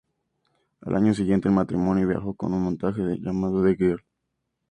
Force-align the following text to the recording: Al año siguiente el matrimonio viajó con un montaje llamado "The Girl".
Al 0.81 0.95
año 0.95 1.13
siguiente 1.13 1.47
el 1.47 1.53
matrimonio 1.53 2.07
viajó 2.07 2.33
con 2.33 2.55
un 2.55 2.63
montaje 2.63 3.17
llamado 3.19 3.63
"The 3.63 3.75
Girl". 3.75 4.03